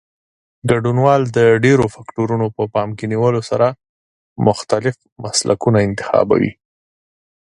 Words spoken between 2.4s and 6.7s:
په پام کې نیولو سره مختلف مسلکونه انتخابوي.